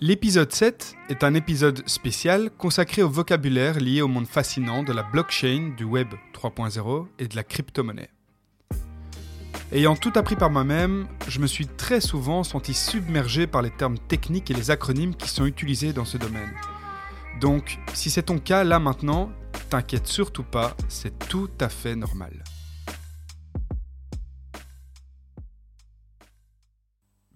[0.00, 5.02] L'épisode 7 est un épisode spécial consacré au vocabulaire lié au monde fascinant de la
[5.02, 8.08] blockchain, du web 3.0 et de la crypto-monnaie.
[9.72, 13.98] Ayant tout appris par moi-même, je me suis très souvent senti submergé par les termes
[13.98, 16.54] techniques et les acronymes qui sont utilisés dans ce domaine.
[17.40, 19.32] Donc, si c'est ton cas là maintenant,
[19.68, 22.44] t'inquiète surtout pas, c'est tout à fait normal.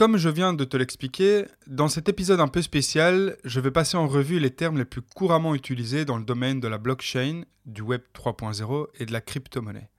[0.00, 3.98] Comme je viens de te l'expliquer, dans cet épisode un peu spécial, je vais passer
[3.98, 7.82] en revue les termes les plus couramment utilisés dans le domaine de la blockchain, du
[7.82, 9.90] Web 3.0 et de la crypto-monnaie.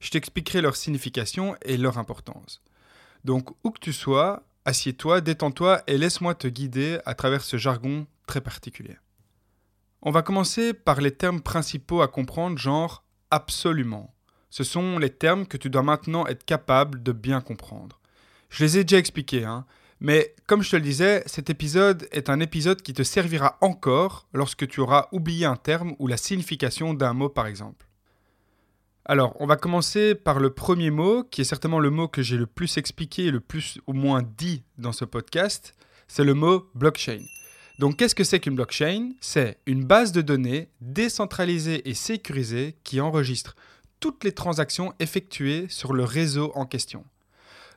[0.00, 2.62] Je t'expliquerai leur signification et leur importance.
[3.24, 8.06] Donc, où que tu sois, assieds-toi, détends-toi et laisse-moi te guider à travers ce jargon
[8.26, 8.96] très particulier.
[10.00, 14.14] On va commencer par les termes principaux à comprendre, genre absolument.
[14.48, 17.98] Ce sont les termes que tu dois maintenant être capable de bien comprendre.
[18.52, 19.64] Je les ai déjà expliqués, hein.
[19.98, 24.28] mais comme je te le disais, cet épisode est un épisode qui te servira encore
[24.34, 27.86] lorsque tu auras oublié un terme ou la signification d'un mot par exemple.
[29.06, 32.36] Alors, on va commencer par le premier mot, qui est certainement le mot que j'ai
[32.36, 35.74] le plus expliqué et le plus au moins dit dans ce podcast,
[36.06, 37.22] c'est le mot blockchain.
[37.78, 39.12] Donc qu'est-ce que c'est qu'une blockchain?
[39.22, 43.56] C'est une base de données décentralisée et sécurisée qui enregistre
[43.98, 47.06] toutes les transactions effectuées sur le réseau en question.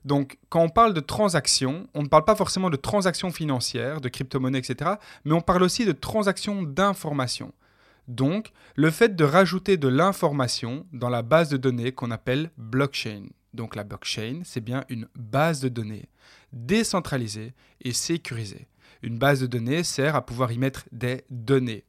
[0.06, 4.08] Donc, quand on parle de transactions, on ne parle pas forcément de transactions financières, de
[4.08, 4.92] crypto-monnaies, etc.,
[5.26, 7.52] mais on parle aussi de transactions d'information.
[8.08, 13.24] Donc, le fait de rajouter de l'information dans la base de données qu'on appelle blockchain.
[13.56, 16.08] Donc, la blockchain, c'est bien une base de données
[16.54, 18.68] décentralisée et sécurisée.
[19.02, 21.84] Une base de données sert à pouvoir y mettre des données.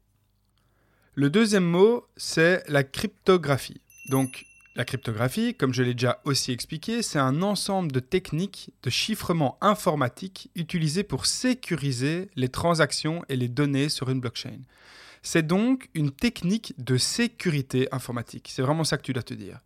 [1.15, 3.81] Le deuxième mot, c'est la cryptographie.
[4.09, 4.45] Donc,
[4.77, 9.57] la cryptographie, comme je l'ai déjà aussi expliqué, c'est un ensemble de techniques de chiffrement
[9.63, 14.59] informatique utilisées pour sécuriser les transactions et les données sur une blockchain.
[15.23, 18.51] C'est donc une technique de sécurité informatique.
[18.53, 19.61] C'est vraiment ça que tu dois te dire.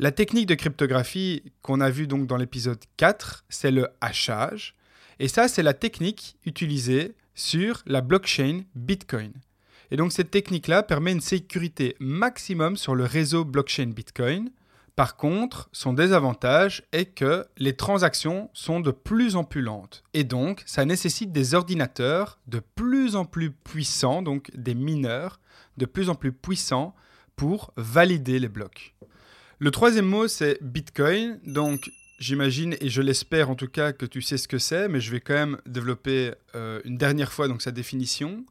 [0.00, 4.74] La technique de cryptographie qu'on a vue dans l'épisode 4, c'est le hachage.
[5.20, 9.32] Et ça, c'est la technique utilisée sur la blockchain Bitcoin.
[9.94, 14.50] Et donc cette technique-là permet une sécurité maximum sur le réseau blockchain Bitcoin.
[14.96, 20.02] Par contre, son désavantage est que les transactions sont de plus en plus lentes.
[20.12, 25.38] Et donc, ça nécessite des ordinateurs de plus en plus puissants, donc des mineurs
[25.76, 26.96] de plus en plus puissants
[27.36, 28.96] pour valider les blocs.
[29.60, 31.38] Le troisième mot, c'est Bitcoin.
[31.46, 31.88] Donc,
[32.18, 35.12] j'imagine et je l'espère en tout cas que tu sais ce que c'est, mais je
[35.12, 38.44] vais quand même développer euh, une dernière fois donc sa définition.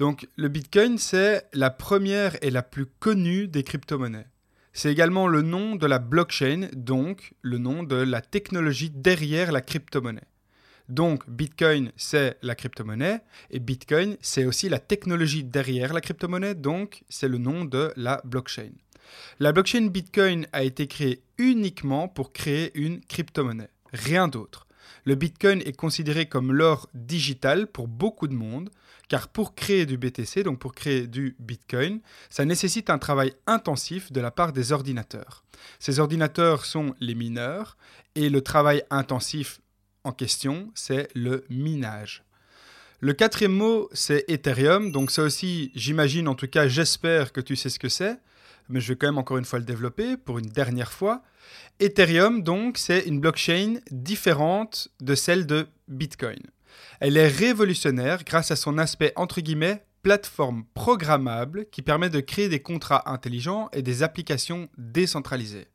[0.00, 4.28] Donc le Bitcoin, c'est la première et la plus connue des crypto-monnaies.
[4.72, 9.60] C'est également le nom de la blockchain, donc le nom de la technologie derrière la
[9.60, 10.26] crypto-monnaie.
[10.88, 17.02] Donc Bitcoin, c'est la crypto-monnaie, et Bitcoin, c'est aussi la technologie derrière la crypto-monnaie, donc
[17.10, 18.72] c'est le nom de la blockchain.
[19.38, 24.66] La blockchain Bitcoin a été créée uniquement pour créer une crypto-monnaie, rien d'autre.
[25.04, 28.70] Le Bitcoin est considéré comme l'or digital pour beaucoup de monde,
[29.08, 34.12] car pour créer du BTC, donc pour créer du Bitcoin, ça nécessite un travail intensif
[34.12, 35.44] de la part des ordinateurs.
[35.78, 37.76] Ces ordinateurs sont les mineurs,
[38.14, 39.60] et le travail intensif
[40.04, 42.24] en question, c'est le minage.
[43.00, 44.92] Le quatrième mot, c'est Ethereum.
[44.92, 48.18] Donc ça aussi, j'imagine, en tout cas, j'espère que tu sais ce que c'est,
[48.68, 51.22] mais je vais quand même encore une fois le développer pour une dernière fois.
[51.80, 56.40] Ethereum, donc, c'est une blockchain différente de celle de Bitcoin.
[57.00, 62.48] Elle est révolutionnaire grâce à son aspect entre guillemets plateforme programmable qui permet de créer
[62.48, 65.68] des contrats intelligents et des applications décentralisées.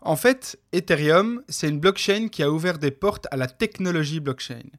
[0.00, 4.70] En fait, Ethereum, c'est une blockchain qui a ouvert des portes à la technologie blockchain.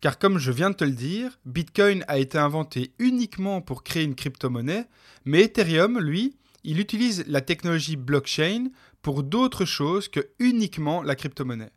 [0.00, 4.04] Car comme je viens de te le dire, Bitcoin a été inventé uniquement pour créer
[4.04, 4.86] une crypto-monnaie,
[5.24, 6.36] mais Ethereum, lui,
[6.66, 8.70] il utilise la technologie blockchain
[9.00, 11.70] pour d'autres choses que uniquement la crypto-monnaie.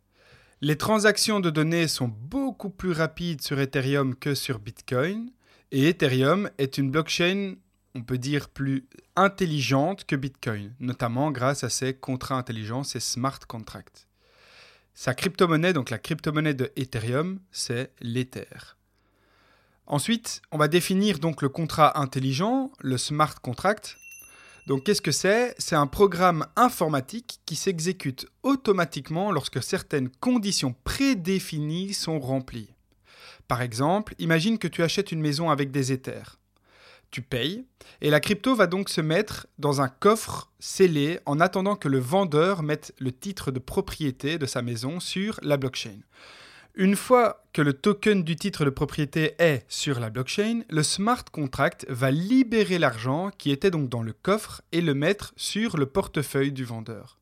[0.60, 5.30] Les transactions de données sont beaucoup plus rapides sur Ethereum que sur Bitcoin,
[5.70, 7.54] et Ethereum est une blockchain,
[7.94, 8.84] on peut dire, plus
[9.14, 14.08] intelligente que Bitcoin, notamment grâce à ses contrats intelligents, ses smart contracts.
[14.94, 18.74] Sa crypto-monnaie, donc la crypto-monnaie de Ethereum, c'est l'Ether.
[19.86, 23.96] Ensuite, on va définir donc le contrat intelligent, le smart contract.
[24.66, 25.54] Donc qu'est-ce que c'est?
[25.58, 32.74] C'est un programme informatique qui s'exécute automatiquement lorsque certaines conditions prédéfinies sont remplies.
[33.48, 36.38] Par exemple, imagine que tu achètes une maison avec des éthers.
[37.10, 37.64] Tu payes
[38.00, 41.98] et la crypto va donc se mettre dans un coffre scellé en attendant que le
[41.98, 45.98] vendeur mette le titre de propriété de sa maison sur la blockchain.
[46.76, 51.24] Une fois que le token du titre de propriété est sur la blockchain, le smart
[51.32, 55.86] contract va libérer l'argent qui était donc dans le coffre et le mettre sur le
[55.86, 57.18] portefeuille du vendeur.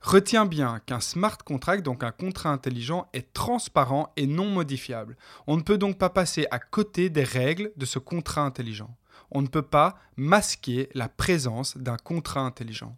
[0.00, 5.18] Retiens bien qu'un smart contract, donc un contrat intelligent, est transparent et non modifiable.
[5.46, 8.96] On ne peut donc pas passer à côté des règles de ce contrat intelligent.
[9.30, 12.96] On ne peut pas masquer la présence d'un contrat intelligent.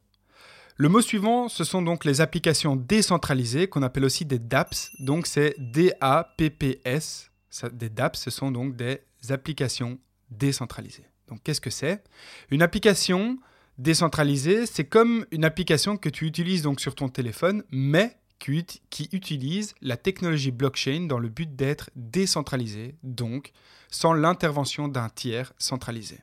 [0.81, 4.93] Le mot suivant, ce sont donc les applications décentralisées qu'on appelle aussi des dApps.
[5.01, 7.33] Donc c'est D-A-P-P-S.
[7.73, 9.99] Des dApps, ce sont donc des applications
[10.31, 11.07] décentralisées.
[11.27, 12.05] Donc qu'est-ce que c'est?
[12.53, 13.39] Une application
[13.77, 19.09] décentralisée, c'est comme une application que tu utilises donc sur ton téléphone, mais qui, qui
[19.11, 23.51] utilise la technologie blockchain dans le but d'être décentralisée, donc
[23.91, 26.21] sans l'intervention d'un tiers centralisé.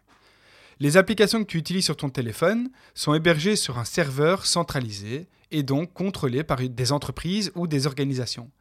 [0.79, 5.63] Les applications que tu utilises sur ton téléphone sont hébergées sur un serveur centralisé et
[5.63, 8.51] donc contrôlées par des entreprises ou des organisations.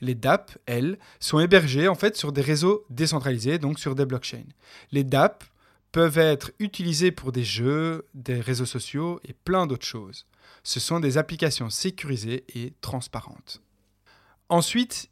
[0.00, 4.48] Les DApp, elles, sont hébergées en fait sur des réseaux décentralisés, donc sur des blockchains.
[4.90, 5.44] Les DApp
[5.92, 10.26] peuvent être utilisées pour des jeux, des réseaux sociaux et plein d'autres choses.
[10.62, 13.60] Ce sont des applications sécurisées et transparentes.
[14.48, 15.10] Ensuite,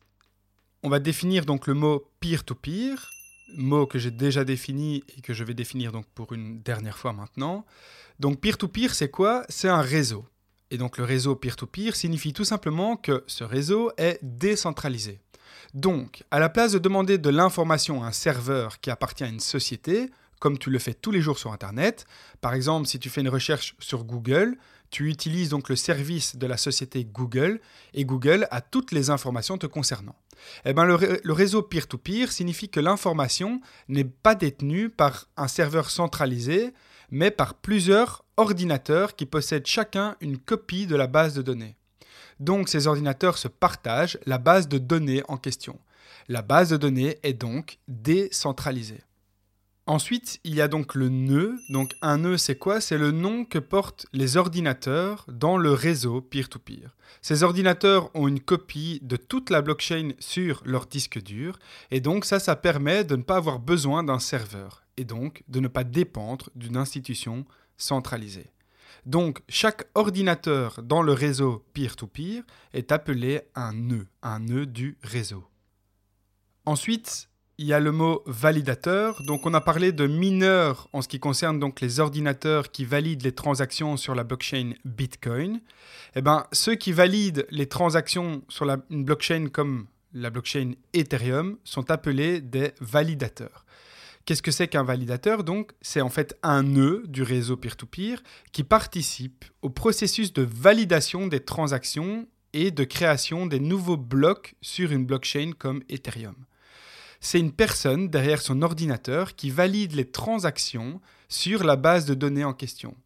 [0.82, 3.10] on va définir donc le mot peer-to-peer
[3.54, 7.12] mot que j'ai déjà défini et que je vais définir donc pour une dernière fois
[7.12, 7.64] maintenant.
[8.20, 9.44] Donc peer-to-peer, c'est quoi?
[9.48, 10.24] C'est un réseau.
[10.70, 15.20] Et donc le réseau peer-to-peer signifie tout simplement que ce réseau est décentralisé.
[15.74, 19.40] Donc, à la place de demander de l'information à un serveur qui appartient à une
[19.40, 22.06] société, comme tu le fais tous les jours sur Internet,
[22.40, 24.56] par exemple si tu fais une recherche sur Google,
[24.90, 27.60] tu utilises donc le service de la société Google
[27.94, 30.16] et Google a toutes les informations te concernant.
[30.64, 36.72] Eh ben, le, réseau peer-to-peer signifie que l'information n'est pas détenue par un serveur centralisé,
[37.10, 41.76] mais par plusieurs ordinateurs qui possèdent chacun une copie de la base de données.
[42.40, 45.78] Donc ces ordinateurs se partagent la base de données en question.
[46.28, 49.02] La base de données est donc décentralisée.
[49.88, 51.58] Ensuite, il y a donc le nœud.
[51.70, 52.78] Donc un nœud, c'est quoi?
[52.78, 56.94] C'est le nom que portent les ordinateurs dans le réseau peer-to-peer.
[57.22, 61.58] Ces ordinateurs ont une copie de toute la blockchain sur leur disque dur,
[61.90, 65.58] et donc ça, ça permet de ne pas avoir besoin d'un serveur, et donc de
[65.58, 67.46] ne pas dépendre d'une institution
[67.78, 68.52] centralisée.
[69.06, 72.42] Donc chaque ordinateur dans le réseau peer-to-peer
[72.74, 75.46] est appelé un nœud, un nœud du réseau.
[76.66, 79.22] Ensuite, il y a le mot validateur.
[79.24, 83.22] Donc on a parlé de mineurs en ce qui concerne donc les ordinateurs qui valident
[83.22, 85.60] les transactions sur la blockchain Bitcoin.
[86.14, 91.90] Eh ben, ceux qui valident les transactions sur une blockchain comme la blockchain Ethereum sont
[91.90, 93.66] appelés des validateurs.
[94.24, 95.42] Qu'est-ce que c'est qu'un validateur?
[95.42, 98.22] Donc, c'est en fait un nœud du réseau peer-to-peer
[98.52, 104.92] qui participe au processus de validation des transactions et de création des nouveaux blocs sur
[104.92, 106.36] une blockchain comme Ethereum
[107.20, 112.44] c'est une personne derrière son ordinateur qui valide les transactions sur la base de données
[112.44, 112.96] en question.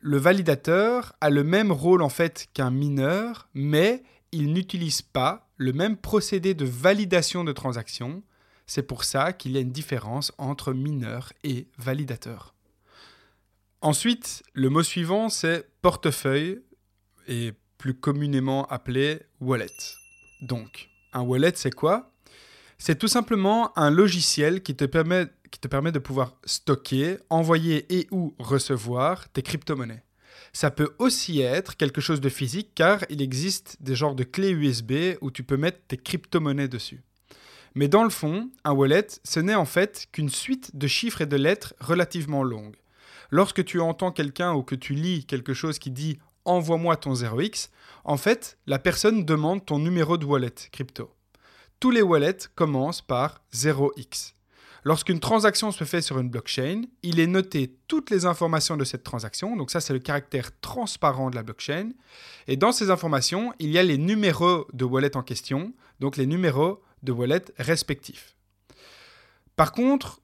[0.00, 5.72] Le validateur a le même rôle en fait qu'un mineur, mais il n'utilise pas le
[5.72, 8.22] même procédé de validation de transactions.
[8.66, 12.54] C'est pour ça qu'il y a une différence entre mineur et validateur.
[13.80, 16.60] Ensuite, le mot suivant, c'est portefeuille,
[17.28, 19.66] et plus communément appelé wallet.
[20.42, 22.12] Donc, un wallet, c'est quoi?
[22.78, 29.28] C'est tout simplement un logiciel qui te permet, de pouvoir stocker, envoyer et ou recevoir
[29.30, 30.04] tes crypto-monnaies.
[30.52, 34.50] Ça peut aussi être quelque chose de physique car il existe des genres de clés
[34.50, 37.02] USB où tu peux mettre tes crypto-monnaies dessus.
[37.74, 41.26] Mais dans le fond, un wallet, ce n'est en fait qu'une suite de chiffres et
[41.26, 42.76] de lettres relativement longues.
[43.30, 47.68] Lorsque tu entends quelqu'un ou que tu lis quelque chose qui dit envoie-moi ton 0x,
[48.04, 51.10] en fait, la personne demande ton numéro de wallet crypto.
[51.80, 54.32] Tous les wallets commencent par 0x.
[54.84, 59.04] Lorsqu'une transaction se fait sur une blockchain, il est noté toutes les informations de cette
[59.04, 59.54] transaction.
[59.54, 61.90] Donc ça, c'est le caractère transparent de la blockchain.
[62.46, 66.26] Et dans ces informations, il y a les numéros de wallet en question, donc les
[66.26, 68.34] numéros de wallet respectifs.
[69.54, 70.20] Par contre,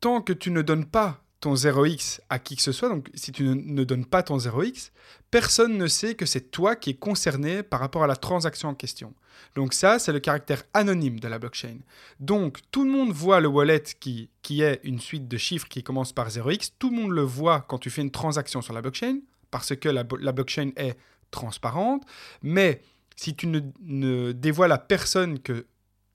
[0.00, 3.32] tant que tu ne donnes pas ton 0x à qui que ce soit, donc si
[3.32, 4.90] tu ne, ne donnes pas ton 0x,
[5.30, 8.74] personne ne sait que c'est toi qui es concerné par rapport à la transaction en
[8.74, 9.14] question.
[9.54, 11.78] Donc ça, c'est le caractère anonyme de la blockchain.
[12.18, 15.82] Donc tout le monde voit le wallet qui, qui est une suite de chiffres qui
[15.82, 18.82] commence par 0x, tout le monde le voit quand tu fais une transaction sur la
[18.82, 20.96] blockchain, parce que la, la blockchain est
[21.30, 22.04] transparente,
[22.42, 22.82] mais
[23.16, 25.66] si tu ne, ne dévoiles à personne que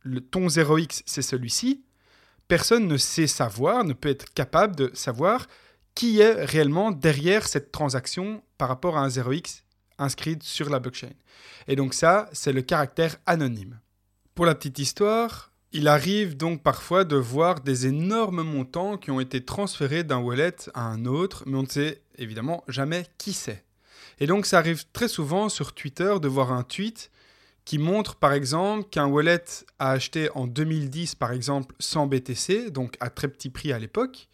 [0.02, 1.84] le, ton 0x, c'est celui-ci,
[2.48, 5.48] personne ne sait savoir, ne peut être capable de savoir
[5.96, 9.62] qui est réellement derrière cette transaction par rapport à un 0x
[10.00, 11.12] inscrit sur la blockchain.
[11.68, 13.80] Et donc ça, c'est le caractère anonyme.
[14.36, 19.20] Pour la petite histoire, il arrive donc parfois de voir des énormes montants qui ont
[19.20, 23.64] été transférés d'un wallet à un autre, mais on ne sait évidemment jamais qui c'est.
[24.20, 27.12] Et donc ça arrive très souvent sur Twitter de voir un tweet
[27.66, 29.44] qui montre par exemple qu'un wallet
[29.80, 34.28] a acheté en 2010 par exemple 100 BTC, donc à très petit prix à l'époque,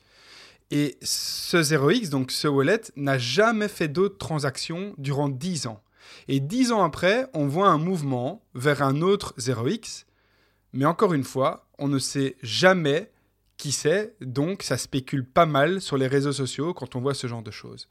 [0.71, 5.81] et ce 0x, donc ce wallet, n'a jamais fait d'autres transactions durant 10 ans.
[6.27, 10.05] Et 10 ans après, on voit un mouvement vers un autre 0x,
[10.73, 13.11] mais encore une fois, on ne sait jamais
[13.57, 17.27] qui c'est, donc ça spécule pas mal sur les réseaux sociaux quand on voit ce
[17.27, 17.89] genre de choses.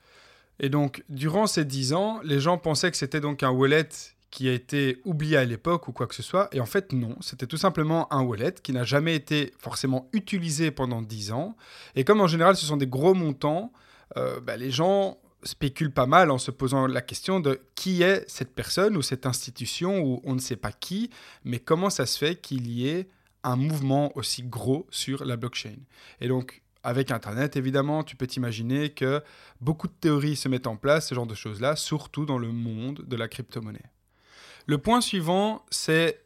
[0.60, 3.88] Et donc, durant ces 10 ans, les gens pensaient que c'était donc un wallet
[4.30, 6.48] qui a été oublié à l'époque ou quoi que ce soit.
[6.52, 10.70] Et en fait, non, c'était tout simplement un wallet qui n'a jamais été forcément utilisé
[10.70, 11.56] pendant 10 ans.
[11.94, 13.72] Et comme en général, ce sont des gros montants,
[14.16, 18.24] euh, bah, les gens spéculent pas mal en se posant la question de qui est
[18.28, 21.10] cette personne ou cette institution ou on ne sait pas qui,
[21.44, 23.08] mais comment ça se fait qu'il y ait
[23.44, 25.76] un mouvement aussi gros sur la blockchain?
[26.20, 29.22] Et donc, avec Internet, évidemment, tu peux t'imaginer que
[29.60, 33.04] beaucoup de théories se mettent en place, ce genre de choses-là, surtout dans le monde
[33.06, 33.90] de la crypto-monnaie.
[34.68, 36.22] Le point suivant, c'est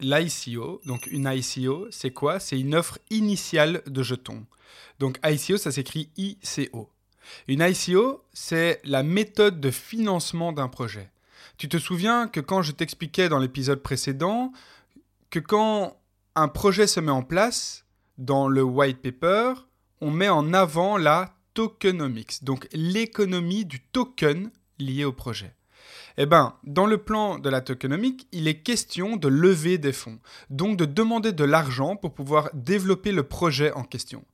[0.00, 0.80] l'ICO.
[0.86, 2.40] Donc une ICO, c'est quoi?
[2.40, 4.44] C'est une offre initiale de jetons.
[4.98, 6.90] Donc ICO, ça s'écrit ICO.
[7.46, 11.12] Une ICO, c'est la méthode de financement d'un projet.
[11.58, 14.52] Tu te souviens que quand je t'expliquais dans l'épisode précédent
[15.30, 15.96] que quand
[16.34, 17.84] un projet se met en place,
[18.18, 19.54] dans le white paper,
[20.00, 25.55] on met en avant la tokenomics, donc l'économie du token lié au projet.
[26.18, 30.18] Eh bien, dans le plan de la tokenomique, il est question de lever des fonds,
[30.48, 34.24] donc de demander de l'argent pour pouvoir développer le projet en question.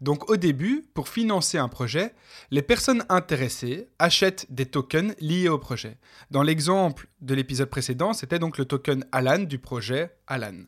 [0.00, 2.14] Donc au début, pour financer un projet,
[2.50, 5.98] les personnes intéressées achètent des tokens liés au projet.
[6.30, 10.64] Dans l'exemple de l'épisode précédent, c'était donc le token Alan du projet Alan.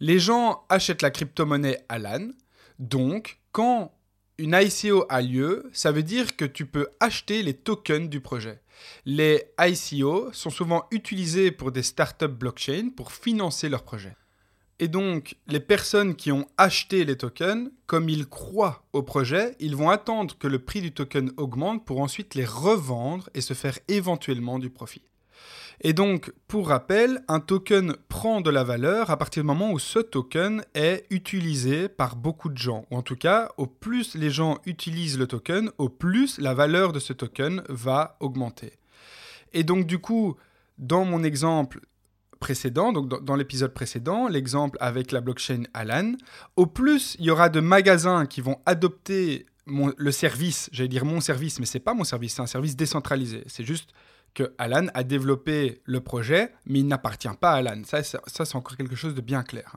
[0.00, 2.30] Les gens achètent la crypto-monnaie Alan,
[2.78, 3.92] donc quand
[4.40, 8.62] une ICO a lieu, ça veut dire que tu peux acheter les tokens du projet.
[9.04, 14.16] Les ICO sont souvent utilisés pour des startups blockchain pour financer leurs projets.
[14.78, 19.76] Et donc, les personnes qui ont acheté les tokens, comme ils croient au projet, ils
[19.76, 23.78] vont attendre que le prix du token augmente pour ensuite les revendre et se faire
[23.88, 25.02] éventuellement du profit.
[25.82, 29.78] Et donc, pour rappel, un token prend de la valeur à partir du moment où
[29.78, 32.84] ce token est utilisé par beaucoup de gens.
[32.90, 36.92] Ou en tout cas, au plus les gens utilisent le token, au plus la valeur
[36.92, 38.74] de ce token va augmenter.
[39.54, 40.36] Et donc, du coup,
[40.76, 41.80] dans mon exemple
[42.40, 46.14] précédent, donc dans, l'épisode précédent, l'exemple avec la blockchain Alan,
[46.56, 51.20] au plus il y aura de magasins qui vont adopter le service, j'allais dire mon
[51.20, 53.44] service, mais c'est pas mon service, c'est un service décentralisé.
[53.46, 53.90] C'est juste
[54.34, 57.82] que Alan a développé le projet, mais il n'appartient pas à Alan.
[57.84, 59.76] Ça, ça, c'est encore quelque chose de bien clair.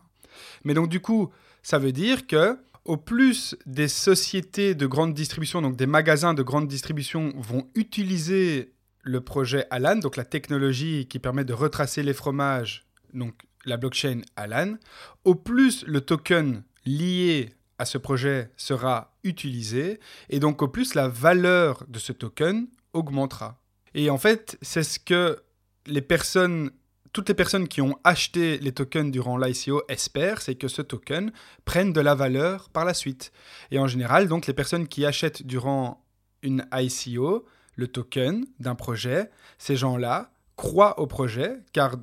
[0.64, 1.32] Mais donc du coup,
[1.62, 6.44] ça veut dire que au plus des sociétés de grande distribution, donc des magasins de
[6.44, 12.14] grande distribution, vont utiliser le projet Alan, donc la technologie qui permet de retracer les
[12.14, 14.76] fromages, donc la blockchain Alan,
[15.24, 21.08] au plus le token lié à ce projet sera utilisé, et donc au plus la
[21.08, 23.63] valeur de ce token augmentera.
[23.96, 25.42] Et en fait, c'est ce que
[25.86, 26.72] les personnes,
[27.12, 31.32] toutes les personnes qui ont acheté les tokens durant l'ICO espèrent, c'est que ce token
[31.66, 33.32] prenne de la valeur par la suite.
[33.72, 36.04] Et en général, donc les personnes qui achètent durant
[36.42, 37.46] une ICO
[37.76, 41.96] le token d'un projet, ces gens-là croient au projet car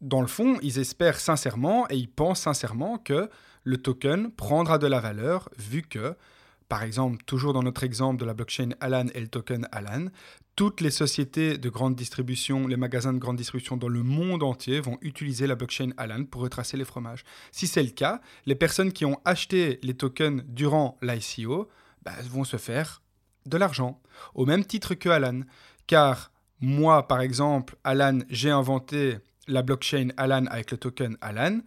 [0.00, 3.28] dans le fond, ils espèrent sincèrement et ils pensent sincèrement que
[3.64, 6.14] le token prendra de la valeur vu que
[6.68, 10.06] par exemple, toujours dans notre exemple de la blockchain Alan et le token Alan,
[10.56, 14.80] toutes les sociétés de grande distribution, les magasins de grande distribution dans le monde entier
[14.80, 17.24] vont utiliser la blockchain Alan pour retracer les fromages.
[17.52, 21.68] Si c'est le cas, les personnes qui ont acheté les tokens durant l'ICO
[22.02, 23.02] bah, vont se faire
[23.44, 24.00] de l'argent,
[24.34, 25.42] au même titre que Alan.
[25.86, 31.60] Car moi, par exemple, Alan, j'ai inventé la blockchain Alan avec le token Alan.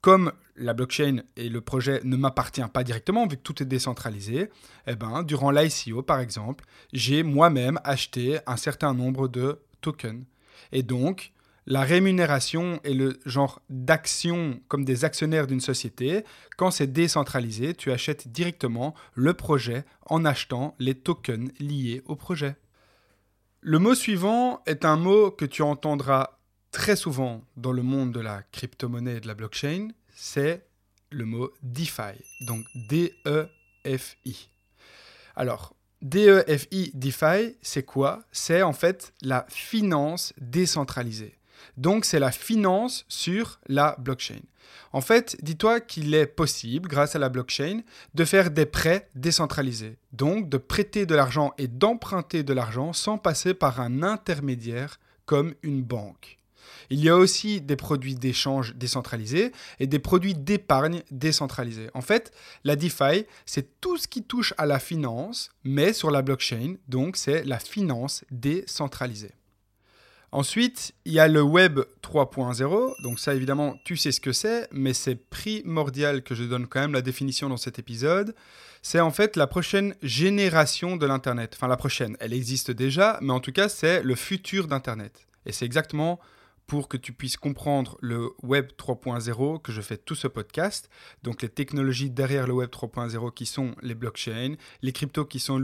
[0.00, 4.50] Comme la blockchain et le projet ne m'appartient pas directement vu que tout est décentralisé,
[4.86, 10.24] eh ben, durant l'ICO par exemple, j'ai moi-même acheté un certain nombre de tokens.
[10.72, 11.32] Et donc,
[11.66, 16.24] la rémunération est le genre d'action comme des actionnaires d'une société.
[16.56, 22.56] Quand c'est décentralisé, tu achètes directement le projet en achetant les tokens liés au projet.
[23.60, 26.39] Le mot suivant est un mot que tu entendras
[26.70, 30.66] très souvent dans le monde de la crypto-monnaie et de la blockchain, c'est
[31.10, 34.50] le mot DeFi, donc D-E-F-I.
[35.36, 38.22] Alors, D-E-F-I, DeFi, c'est quoi?
[38.32, 41.36] C'est en fait la finance décentralisée.
[41.76, 44.40] Donc c'est la finance sur la blockchain.
[44.92, 47.82] En fait, dis-toi qu'il est possible, grâce à la blockchain,
[48.14, 49.98] de faire des prêts décentralisés.
[50.12, 55.54] Donc de prêter de l'argent et d'emprunter de l'argent sans passer par un intermédiaire comme
[55.62, 56.39] une banque.
[56.90, 61.88] Il y a aussi des produits d'échange décentralisés et des produits d'épargne décentralisés.
[61.94, 62.32] En fait,
[62.64, 67.16] la DeFi, c'est tout ce qui touche à la finance, mais sur la blockchain, donc
[67.16, 69.32] c'est la finance décentralisée.
[70.32, 73.02] Ensuite, il y a le Web 3.0.
[73.02, 76.80] Donc ça, évidemment, tu sais ce que c'est, mais c'est primordial que je donne quand
[76.80, 78.34] même la définition dans cet épisode.
[78.80, 81.54] C'est en fait la prochaine génération de l'Internet.
[81.56, 85.26] Enfin, la prochaine, elle existe déjà, mais en tout cas, c'est le futur d'Internet.
[85.46, 86.20] Et c'est exactement
[86.70, 90.88] pour que tu puisses comprendre le Web 3.0 que je fais tout ce podcast.
[91.24, 95.58] Donc les technologies derrière le Web 3.0 qui sont les blockchains, les cryptos qui sont,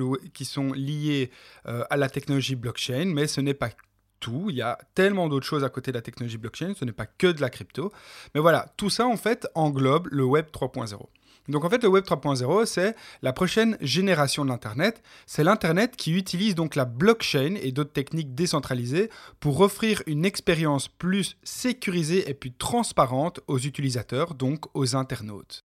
[0.72, 1.30] liés
[1.68, 3.70] euh, à la technologie blockchain, mais ce n'est pas
[4.18, 4.46] tout.
[4.50, 7.06] Il y a tellement d'autres choses à côté de la technologie blockchain, ce n'est pas
[7.06, 7.92] que de la crypto.
[8.34, 11.06] Mais voilà, tout ça en fait englobe le Web 3.0.
[11.48, 15.02] Donc en fait, le Web 3.0, c'est la prochaine génération de l'Internet.
[15.26, 19.10] C'est l'Internet qui utilise donc la blockchain et d'autres techniques décentralisées
[19.40, 25.64] pour offrir une expérience plus sécurisée et plus transparente aux utilisateurs, donc aux internautes.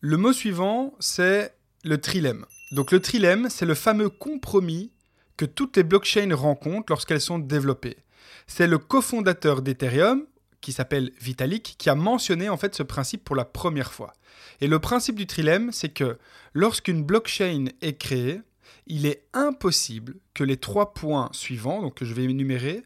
[0.00, 2.46] Le mot suivant, c'est le trilemme.
[2.72, 4.90] Donc le trilemme, c'est le fameux compromis
[5.36, 7.98] que toutes les blockchains rencontrent lorsqu'elles sont développées.
[8.46, 10.26] C'est le cofondateur d'Ethereum,
[10.60, 14.12] qui s'appelle Vitalik, qui a mentionné en fait ce principe pour la première fois.
[14.60, 16.18] Et le principe du trilemme, c'est que
[16.54, 18.40] lorsqu'une blockchain est créée,
[18.88, 22.84] il est impossible que les trois points suivants, donc que je vais énumérer,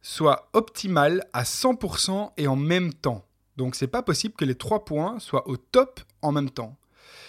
[0.00, 3.26] soient optimales à 100% et en même temps.
[3.56, 6.78] Donc c'est pas possible que les trois points soient au top en même temps.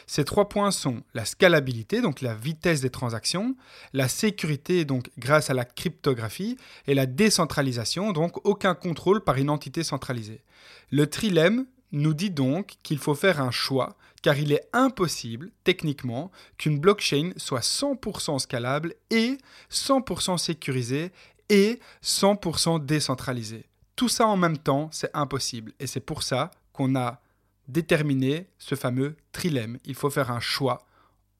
[0.07, 3.55] Ces trois points sont la scalabilité, donc la vitesse des transactions,
[3.93, 9.49] la sécurité, donc grâce à la cryptographie, et la décentralisation, donc aucun contrôle par une
[9.49, 10.43] entité centralisée.
[10.91, 16.31] Le trilemme nous dit donc qu'il faut faire un choix, car il est impossible, techniquement,
[16.57, 19.37] qu'une blockchain soit 100% scalable et
[19.69, 21.11] 100% sécurisée
[21.49, 23.65] et 100% décentralisée.
[23.95, 25.73] Tout ça en même temps, c'est impossible.
[25.79, 27.19] Et c'est pour ça qu'on a
[27.67, 29.77] déterminé ce fameux trilemme.
[29.85, 30.85] Il faut faire un choix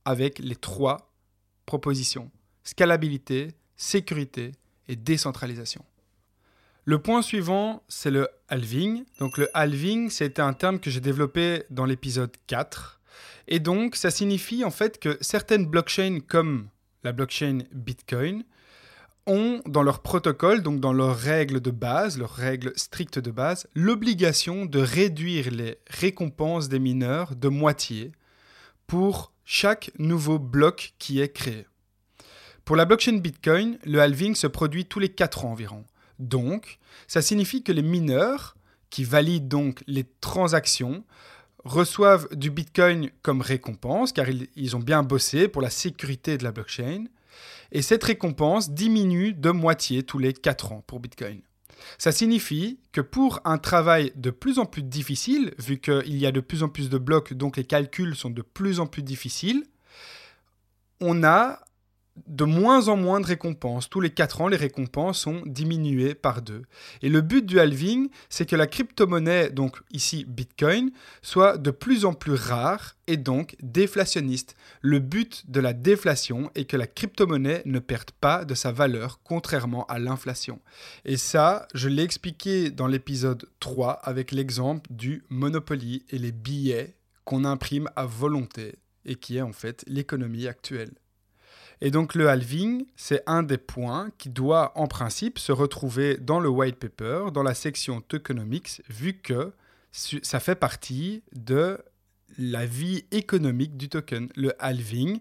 [0.06, 1.14] avec les trois
[1.66, 2.32] propositions.
[2.64, 4.54] Scalabilité, sécurité
[4.88, 5.84] et décentralisation.
[6.86, 9.06] Le point suivant, c'est le halving.
[9.20, 13.00] Donc le halving, c'était un terme que j'ai développé dans l'épisode 4.
[13.48, 16.70] Et donc, ça signifie en fait que certaines blockchains comme
[17.04, 18.44] la blockchain Bitcoin
[19.26, 23.68] ont dans leur protocole, donc dans leurs règles de base, leurs règles strictes de base,
[23.76, 28.12] l'obligation de réduire les récompenses des mineurs de moitié
[28.88, 31.66] pour chaque nouveau bloc qui est créé.
[32.66, 35.84] Pour la blockchain Bitcoin, le halving se produit tous les 4 ans environ.
[36.20, 38.56] Donc, ça signifie que les mineurs,
[38.90, 41.04] qui valident donc les transactions,
[41.66, 46.44] reçoivent du Bitcoin comme récompense, car ils, ils ont bien bossé pour la sécurité de
[46.44, 47.06] la blockchain,
[47.74, 51.42] et cette récompense diminue de moitié tous les 4 ans pour Bitcoin.
[51.98, 56.32] Ça signifie que pour un travail de plus en plus difficile, vu qu'il y a
[56.32, 59.66] de plus en plus de blocs, donc les calculs sont de plus en plus difficiles,
[61.02, 61.60] on a
[62.28, 63.90] de moins en moins de récompenses.
[63.90, 66.64] Tous les 4 ans, les récompenses sont diminuées par deux.
[67.02, 72.06] Et le but du halving, c'est que la crypto-monnaie, donc ici Bitcoin, soit de plus
[72.06, 74.56] en plus rare et donc déflationniste.
[74.82, 79.20] Le but de la déflation est que la crypto-monnaie ne perde pas de sa valeur,
[79.24, 80.60] contrairement à l'inflation.
[81.06, 86.96] Et ça, je l'ai expliqué dans l'épisode 3 avec l'exemple du Monopoly et les billets
[87.26, 90.92] qu'on imprime à volonté et qui est en fait l'économie actuelle.
[91.86, 96.40] Et donc le halving, c'est un des points qui doit en principe se retrouver dans
[96.40, 99.52] le white paper, dans la section tokenomics, vu que
[99.92, 101.78] ça fait partie de
[102.38, 104.30] la vie économique du token.
[104.38, 105.20] Le halving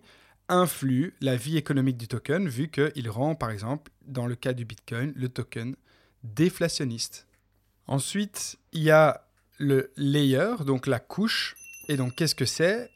[0.48, 4.64] influe la vie économique du token vu qu'il rend, par exemple, dans le cas du
[4.64, 5.74] Bitcoin, le token
[6.22, 7.26] déflationniste.
[7.88, 9.26] Ensuite, il y a
[9.58, 11.56] le layer, donc la couche.
[11.88, 12.88] Et donc, qu'est-ce que c'est?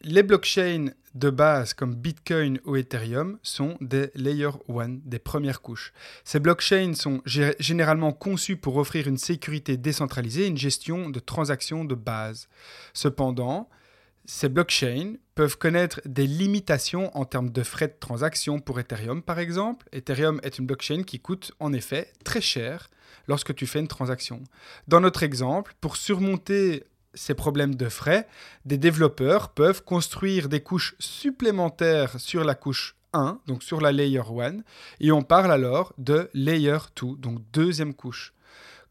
[0.00, 5.92] Les blockchains de base comme Bitcoin ou Ethereum sont des layer 1, des premières couches.
[6.24, 11.84] Ces blockchains sont généralement conçus pour offrir une sécurité décentralisée et une gestion de transactions
[11.84, 12.48] de base.
[12.94, 13.68] Cependant,
[14.24, 19.38] ces blockchains peuvent connaître des limitations en termes de frais de transaction pour Ethereum par
[19.38, 19.88] exemple.
[19.92, 22.88] Ethereum est une blockchain qui coûte en effet très cher
[23.28, 24.42] lorsque tu fais une transaction.
[24.88, 28.26] Dans notre exemple, pour surmonter ces problèmes de frais,
[28.64, 34.20] des développeurs peuvent construire des couches supplémentaires sur la couche 1, donc sur la layer
[34.20, 34.58] 1,
[35.00, 38.32] et on parle alors de layer 2, donc deuxième couche.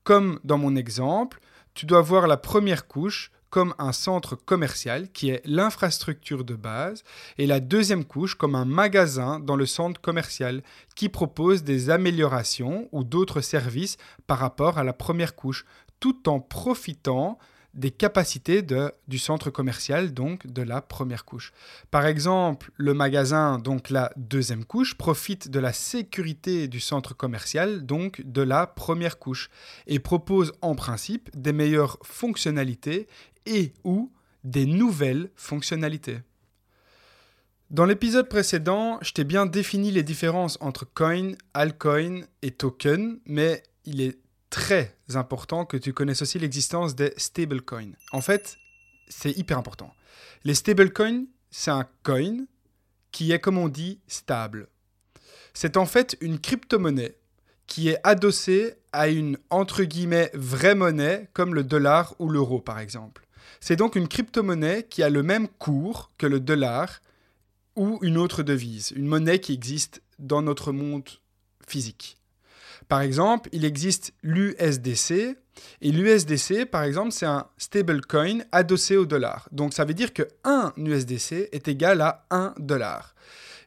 [0.03, 1.39] Comme dans mon exemple,
[1.73, 7.03] tu dois voir la première couche comme un centre commercial qui est l'infrastructure de base
[7.37, 10.63] et la deuxième couche comme un magasin dans le centre commercial
[10.95, 15.65] qui propose des améliorations ou d'autres services par rapport à la première couche
[15.99, 17.37] tout en profitant
[17.73, 21.53] des capacités de, du centre commercial, donc de la première couche.
[21.89, 27.85] Par exemple, le magasin, donc la deuxième couche, profite de la sécurité du centre commercial,
[27.85, 29.49] donc de la première couche,
[29.87, 33.07] et propose en principe des meilleures fonctionnalités
[33.45, 34.11] et ou
[34.43, 36.19] des nouvelles fonctionnalités.
[37.69, 43.63] Dans l'épisode précédent, je t'ai bien défini les différences entre coin, altcoin et token, mais
[43.85, 44.19] il est
[44.51, 47.93] très important que tu connaisses aussi l'existence des stablecoins.
[48.11, 48.57] En fait,
[49.07, 49.91] c'est hyper important.
[50.43, 52.45] Les stablecoins, c'est un coin
[53.11, 54.67] qui est, comme on dit, stable.
[55.53, 57.17] C'est en fait une crypto-monnaie
[57.65, 62.79] qui est adossée à une, entre guillemets, vraie monnaie, comme le dollar ou l'euro, par
[62.79, 63.25] exemple.
[63.61, 67.01] C'est donc une crypto-monnaie qui a le même cours que le dollar
[67.75, 71.07] ou une autre devise, une monnaie qui existe dans notre monde
[71.65, 72.17] physique.
[72.87, 75.37] Par exemple, il existe l'USDC.
[75.81, 79.47] Et l'USDC, par exemple, c'est un stablecoin adossé au dollar.
[79.51, 83.15] Donc ça veut dire que 1 USDC est égal à 1 dollar.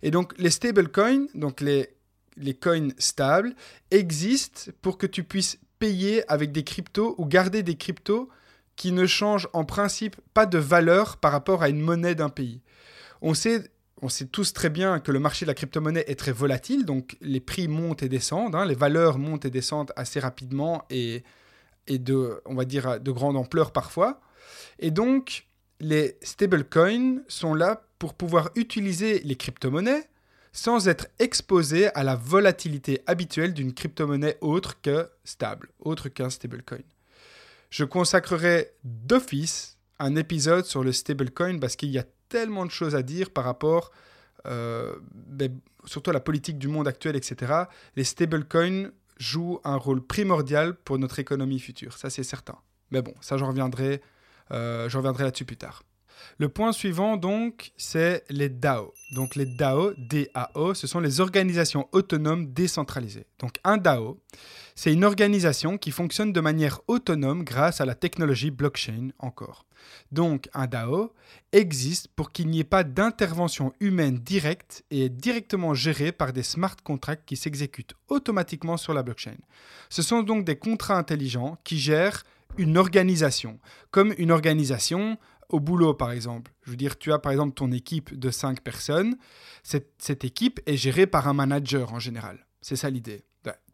[0.02, 1.90] Et donc les stablecoins, donc les,
[2.36, 3.54] les coins stables,
[3.90, 8.28] existent pour que tu puisses payer avec des cryptos ou garder des cryptos
[8.76, 12.60] qui ne changent en principe pas de valeur par rapport à une monnaie d'un pays.
[13.22, 13.70] On sait
[14.02, 17.16] on sait tous très bien que le marché de la crypto-monnaie est très volatile, donc
[17.20, 18.64] les prix montent et descendent, hein.
[18.64, 21.22] les valeurs montent et descendent assez rapidement et,
[21.88, 24.20] de, on va dire, de grande ampleur parfois.
[24.78, 25.46] Et donc,
[25.80, 30.08] les stablecoins sont là pour pouvoir utiliser les crypto-monnaies
[30.52, 36.78] sans être exposés à la volatilité habituelle d'une crypto-monnaie autre que stable, autre qu'un stablecoin.
[37.70, 42.96] Je consacrerai d'office un épisode sur le stablecoin parce qu'il y a tellement de choses
[42.96, 43.92] à dire par rapport,
[44.46, 47.52] euh, ben, surtout à la politique du monde actuel, etc.
[47.94, 52.58] Les stablecoins jouent un rôle primordial pour notre économie future, ça c'est certain.
[52.90, 54.02] Mais bon, ça j'en reviendrai,
[54.50, 55.84] euh, reviendrai là-dessus plus tard.
[56.38, 58.94] Le point suivant, donc, c'est les DAO.
[59.14, 63.26] Donc, les DAO, DAO, ce sont les organisations autonomes décentralisées.
[63.38, 64.20] Donc, un DAO,
[64.74, 69.66] c'est une organisation qui fonctionne de manière autonome grâce à la technologie blockchain encore.
[70.12, 71.12] Donc, un DAO
[71.52, 76.42] existe pour qu'il n'y ait pas d'intervention humaine directe et est directement géré par des
[76.42, 79.36] smart contracts qui s'exécutent automatiquement sur la blockchain.
[79.88, 82.24] Ce sont donc des contrats intelligents qui gèrent
[82.56, 83.58] une organisation,
[83.90, 85.18] comme une organisation
[85.48, 86.52] au boulot, par exemple.
[86.62, 89.16] Je veux dire, tu as par exemple ton équipe de 5 personnes.
[89.62, 92.46] Cette, cette équipe est gérée par un manager en général.
[92.60, 93.24] C'est ça l'idée.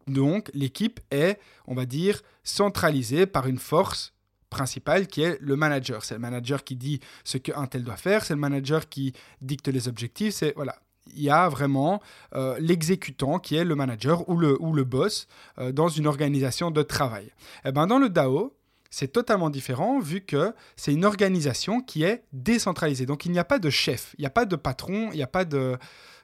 [0.06, 4.12] Donc, l'équipe est, on va dire, centralisée par une force
[4.50, 6.04] principale qui est le manager.
[6.04, 9.68] C'est le manager qui dit ce qu'un tel doit faire, c'est le manager qui dicte
[9.68, 10.76] les objectifs, c'est voilà.
[11.14, 12.00] Il y a vraiment
[12.36, 15.26] euh, l'exécutant qui est le manager ou le, ou le boss
[15.58, 17.24] euh, dans une organisation de travail.
[17.24, 18.54] Et eh ben, dans le DAO,
[18.90, 23.06] c'est totalement différent vu que c'est une organisation qui est décentralisée.
[23.06, 25.22] Donc il n'y a pas de chef, il n'y a pas de patron, il n'y
[25.22, 25.78] a pas de,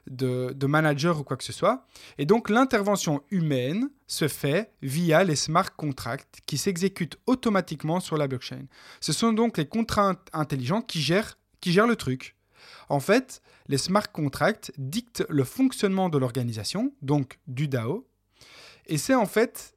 [0.09, 1.85] de, manager ou quoi que ce soit.
[2.17, 8.27] Et donc l'intervention humaine se fait via les smart contracts qui s'exécutent automatiquement sur la
[8.27, 8.65] blockchain.
[8.99, 12.35] Ce sont donc les contrats intelligents qui gèrent, qui gèrent le truc.
[12.89, 18.07] En fait, les smart contracts dictent le fonctionnement de l'organisation, donc du DAO,
[18.87, 19.75] et c'est en fait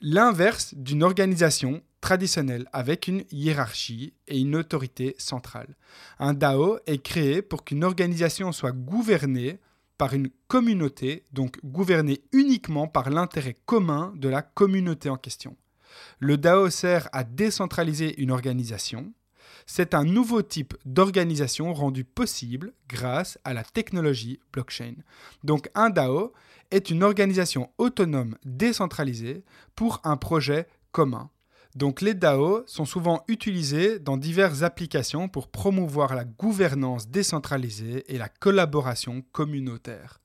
[0.00, 5.74] l'inverse d'une organisation traditionnelle avec une hiérarchie et une autorité centrale.
[6.20, 9.58] Un DAO est créé pour qu'une organisation soit gouvernée
[9.98, 15.56] par une communauté, donc gouvernée uniquement par l'intérêt commun de la communauté en question.
[16.20, 19.12] Le DAO sert à décentraliser une organisation.
[19.66, 24.94] C'est un nouveau type d'organisation rendu possible grâce à la technologie blockchain.
[25.42, 26.32] Donc un DAO
[26.70, 29.42] est une organisation autonome décentralisée
[29.74, 31.30] pour un projet commun.
[31.76, 38.16] Donc les DAO sont souvent utilisés dans diverses applications pour promouvoir la gouvernance décentralisée et
[38.16, 40.22] la collaboration communautaire.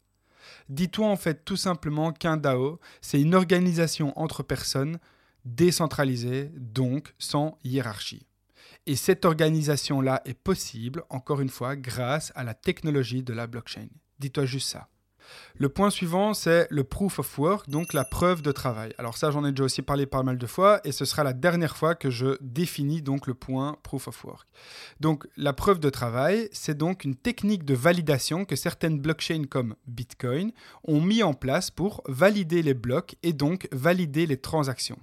[0.70, 4.98] Dis-toi en fait tout simplement qu'un DAO, c'est une organisation entre personnes
[5.44, 8.26] décentralisée, donc sans hiérarchie.
[8.86, 13.88] Et cette organisation-là est possible, encore une fois, grâce à la technologie de la blockchain.
[14.20, 14.88] Dis-toi juste ça.
[15.56, 18.94] Le point suivant, c'est le proof of work, donc la preuve de travail.
[18.98, 21.34] Alors ça, j'en ai déjà aussi parlé pas mal de fois, et ce sera la
[21.34, 24.48] dernière fois que je définis donc le point proof of work.
[25.00, 29.76] Donc la preuve de travail, c'est donc une technique de validation que certaines blockchains comme
[29.88, 30.52] Bitcoin
[30.84, 35.00] ont mis en place pour valider les blocs et donc valider les transactions.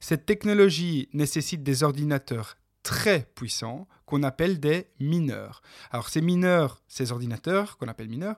[0.00, 5.62] Cette technologie nécessite des ordinateurs très puissants qu'on appelle des mineurs.
[5.90, 8.36] Alors ces mineurs, ces ordinateurs qu'on appelle mineurs,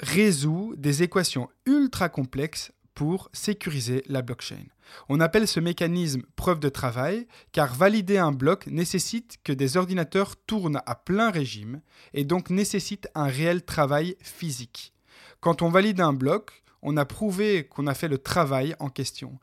[0.00, 4.64] résout des équations ultra complexes pour sécuriser la blockchain.
[5.08, 10.34] On appelle ce mécanisme preuve de travail car valider un bloc nécessite que des ordinateurs
[10.36, 11.80] tournent à plein régime
[12.12, 14.92] et donc nécessite un réel travail physique.
[15.40, 19.38] Quand on valide un bloc, on a prouvé qu'on a fait le travail en question.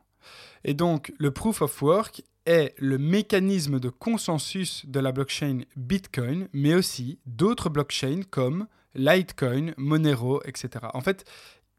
[0.64, 6.48] Et donc le proof of work est le mécanisme de consensus de la blockchain Bitcoin,
[6.52, 10.86] mais aussi d'autres blockchains comme Litecoin, Monero, etc.
[10.94, 11.24] En fait,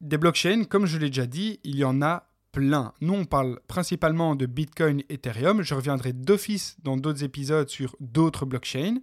[0.01, 2.93] des blockchains, comme je l'ai déjà dit, il y en a plein.
[3.01, 5.61] Nous, on parle principalement de Bitcoin, Ethereum.
[5.61, 8.97] Je reviendrai d'office dans d'autres épisodes sur d'autres blockchains.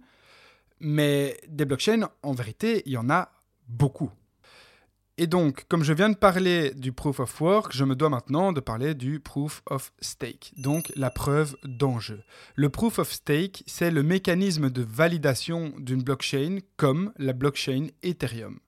[0.79, 3.31] Mais des blockchains, en vérité, il y en a
[3.67, 4.11] beaucoup.
[5.17, 8.51] Et donc, comme je viens de parler du proof of work, je me dois maintenant
[8.51, 12.21] de parler du proof of stake, donc la preuve d'enjeu.
[12.55, 18.59] Le proof of stake, c'est le mécanisme de validation d'une blockchain comme la blockchain Ethereum.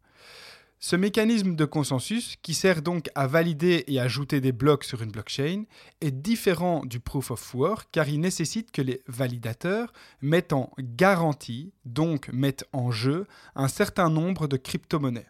[0.80, 5.12] Ce mécanisme de consensus, qui sert donc à valider et ajouter des blocs sur une
[5.12, 5.64] blockchain,
[6.00, 11.74] est différent du proof of work car il nécessite que les validateurs mettent en garantie,
[11.84, 15.28] donc mettent en jeu, un certain nombre de crypto-monnaies.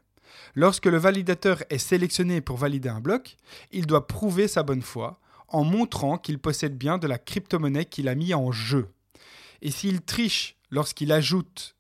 [0.56, 3.38] Lorsque le validateur est sélectionné pour valider un bloc,
[3.72, 8.08] il doit prouver sa bonne foi en montrant qu'il possède bien de la crypto-monnaie qu'il
[8.08, 8.88] a mis en jeu.
[9.62, 11.76] Et s'il triche lorsqu'il ajoute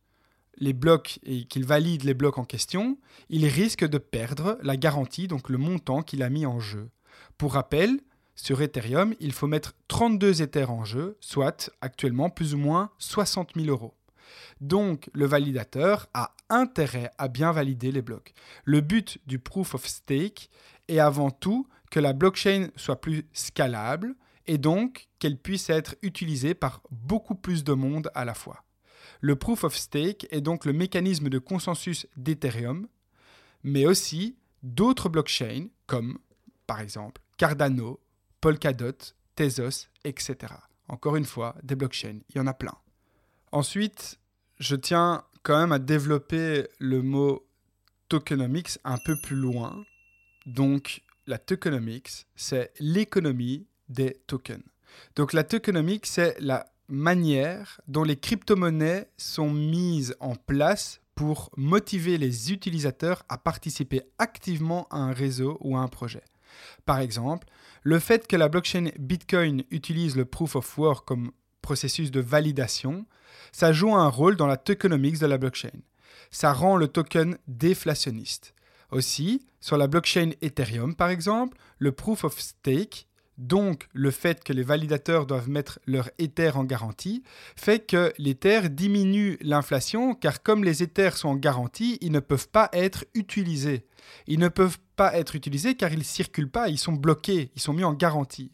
[0.57, 2.97] les blocs et qu'il valide les blocs en question,
[3.29, 6.89] il risque de perdre la garantie, donc le montant qu'il a mis en jeu.
[7.37, 7.99] Pour rappel,
[8.35, 13.51] sur Ethereum, il faut mettre 32 Ethers en jeu, soit actuellement plus ou moins 60
[13.55, 13.95] 000 euros.
[14.61, 18.33] Donc, le validateur a intérêt à bien valider les blocs.
[18.63, 20.49] Le but du proof of stake
[20.87, 26.53] est avant tout que la blockchain soit plus scalable et donc qu'elle puisse être utilisée
[26.53, 28.63] par beaucoup plus de monde à la fois.
[29.21, 32.87] Le proof of stake est donc le mécanisme de consensus d'Ethereum,
[33.63, 36.19] mais aussi d'autres blockchains comme
[36.65, 37.99] par exemple Cardano,
[38.41, 38.97] Polkadot,
[39.35, 40.53] Tezos, etc.
[40.89, 42.75] Encore une fois, des blockchains, il y en a plein.
[43.51, 44.19] Ensuite,
[44.59, 47.47] je tiens quand même à développer le mot
[48.09, 49.83] tokenomics un peu plus loin.
[50.45, 54.63] Donc, la tokenomics, c'est l'économie des tokens.
[55.15, 62.17] Donc, la tokenomics, c'est la manière dont les crypto-monnaies sont mises en place pour motiver
[62.17, 66.23] les utilisateurs à participer activement à un réseau ou à un projet.
[66.85, 67.47] Par exemple,
[67.83, 71.31] le fait que la blockchain Bitcoin utilise le proof of work comme
[71.67, 73.05] processus de validation,
[73.51, 75.77] ça joue un rôle dans la tokenomics de la blockchain.
[76.31, 78.53] Ça rend le token déflationniste.
[78.89, 84.53] Aussi, sur la blockchain Ethereum par exemple, le proof of stake, donc le fait que
[84.53, 87.21] les validateurs doivent mettre leur Ether en garantie,
[87.57, 92.47] fait que l'Ether diminue l'inflation car comme les Ethers sont en garantie, ils ne peuvent
[92.47, 93.85] pas être utilisés.
[94.27, 97.61] Ils ne peuvent pas être utilisés car ils ne circulent pas, ils sont bloqués, ils
[97.61, 98.51] sont mis en garantie.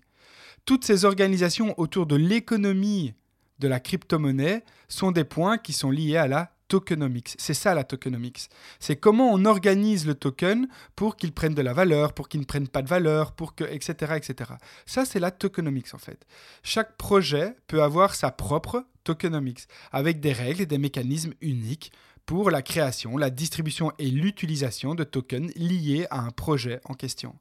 [0.66, 3.14] Toutes ces organisations autour de l'économie
[3.60, 7.36] de la crypto-monnaie sont des points qui sont liés à la tokenomics.
[7.38, 8.50] C'est ça la tokenomics.
[8.80, 12.46] C'est comment on organise le token pour qu'il prenne de la valeur, pour qu'il ne
[12.46, 14.52] prenne pas de valeur, pour que, etc., etc.
[14.86, 16.26] Ça, c'est la tokenomics en fait.
[16.64, 21.92] Chaque projet peut avoir sa propre tokenomics, avec des règles et des mécanismes uniques
[22.26, 27.36] pour la création, la distribution et l'utilisation de tokens liés à un projet en question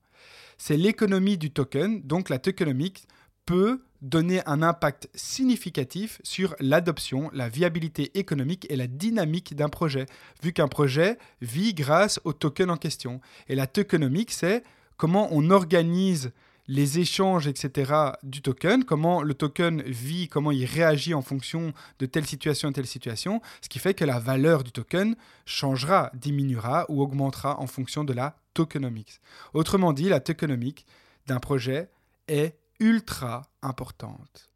[0.64, 3.09] c'est l'économie du token, donc la tokenomics
[3.46, 10.07] peut donner un impact significatif sur l'adoption, la viabilité économique et la dynamique d'un projet,
[10.40, 13.20] vu qu'un projet vit grâce au token en question.
[13.48, 14.62] Et la tokenomics, c'est
[14.96, 16.31] comment on organise
[16.68, 17.92] les échanges, etc.
[18.22, 22.72] du token, comment le token vit, comment il réagit en fonction de telle situation à
[22.72, 27.66] telle situation, ce qui fait que la valeur du token changera, diminuera ou augmentera en
[27.66, 29.20] fonction de la tokenomics.
[29.55, 30.87] Autrement dit, la tokenomics
[31.27, 31.90] d'un projet
[32.29, 34.51] est ultra importante.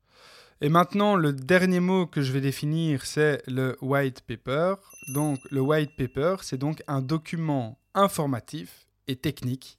[0.63, 4.77] Et maintenant, le dernier mot que je vais définir, c'est le white paper.
[5.09, 9.79] Donc, le white paper, c'est donc un document informatif et technique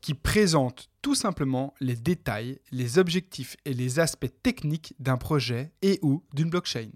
[0.00, 5.98] qui présente tout simplement les détails, les objectifs et les aspects techniques d'un projet et
[6.02, 6.90] ou d'une blockchain.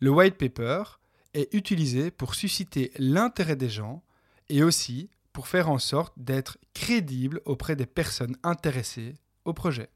[0.00, 0.82] Le white paper
[1.34, 4.02] est utilisé pour susciter l'intérêt des gens
[4.48, 9.90] et aussi pour faire en sorte d'être crédible auprès des personnes intéressées au projet.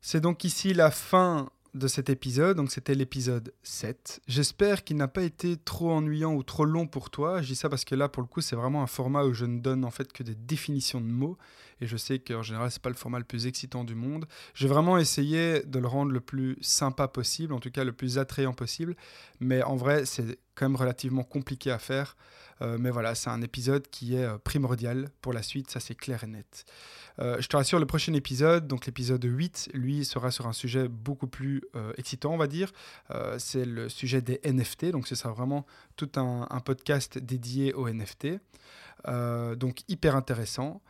[0.00, 4.20] C'est donc ici la fin de cet épisode, donc c'était l'épisode 7.
[4.26, 7.42] J'espère qu'il n'a pas été trop ennuyant ou trop long pour toi.
[7.42, 9.44] Je dis ça parce que là, pour le coup, c'est vraiment un format où je
[9.44, 11.36] ne donne en fait que des définitions de mots.
[11.80, 14.26] Et je sais qu'en général, c'est pas le format le plus excitant du monde.
[14.54, 18.18] J'ai vraiment essayé de le rendre le plus sympa possible, en tout cas le plus
[18.18, 18.96] attrayant possible.
[19.40, 22.16] Mais en vrai, c'est quand relativement compliqué à faire.
[22.60, 25.94] Euh, mais voilà, c'est un épisode qui est euh, primordial pour la suite, ça c'est
[25.94, 26.64] clair et net.
[27.20, 30.88] Euh, je te rassure, le prochain épisode, donc l'épisode 8, lui sera sur un sujet
[30.88, 31.62] beaucoup plus
[31.96, 32.72] excitant, on va dire.
[33.38, 35.66] c'est le sujet des NFT, donc ce sera vraiment
[35.96, 38.40] tout un, un podcast dédié aux NFT.
[39.56, 40.82] donc hyper intéressant.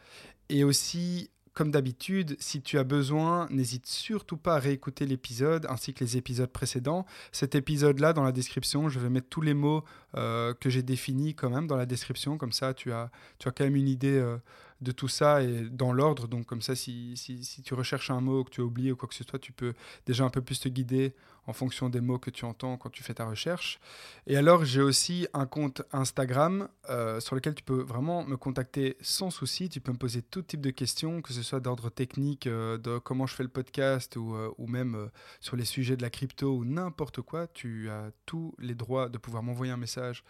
[0.51, 5.93] Et aussi, comme d'habitude, si tu as besoin, n'hésite surtout pas à réécouter l'épisode ainsi
[5.93, 7.05] que les épisodes précédents.
[7.33, 9.83] Cet épisode-là, dans la description, je vais mettre tous les mots
[10.17, 12.39] euh, que j'ai définis quand même dans la description.
[12.39, 14.37] Comme ça, tu as, tu as quand même une idée euh,
[14.81, 16.29] de tout ça et dans l'ordre.
[16.29, 18.97] Donc comme ça, si, si, si, tu recherches un mot que tu as oublié ou
[18.97, 19.75] quoi que ce soit, tu peux
[20.07, 21.15] déjà un peu plus te guider
[21.49, 23.81] en fonction des mots que tu entends quand tu fais ta recherche.
[24.27, 28.99] Et alors, j'ai aussi un compte Instagram euh, sur lequel tu peux vraiment me contacter
[29.01, 29.71] sans souci.
[29.71, 32.99] Tu peux me poser tout type de questions, que ce soit d'ordre technique, euh, de
[32.99, 35.09] comment je fais le podcast ou, euh, ou même
[35.41, 37.47] sur les sujets de la crypto ou n'importe quoi.
[37.47, 40.25] Tu as tous les droits de pouvoir m'envoyer un message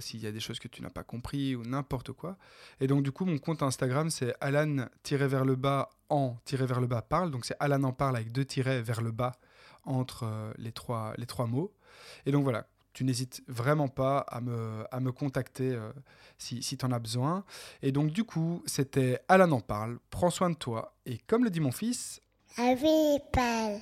[0.00, 2.36] s'il y a des choses que tu n'as pas compris ou n'importe quoi.
[2.80, 7.30] Et donc, du coup, mon compte Instagram, c'est alan-vers le bas en-vers le bas parle.
[7.30, 9.32] Donc, c'est Alan en parle avec deux tirets vers le bas
[9.86, 11.72] entre euh, les, trois, les trois mots.
[12.26, 15.92] Et donc voilà, tu n'hésites vraiment pas à me, à me contacter euh,
[16.38, 17.44] si, si tu en as besoin.
[17.82, 21.50] Et donc du coup, c'était Alan en parle, prends soin de toi, et comme le
[21.50, 22.20] dit mon fils...
[22.58, 23.80] Avec parle.